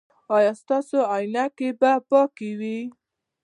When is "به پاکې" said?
1.79-2.49